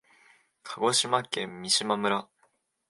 [0.63, 2.27] 鹿児島県三島村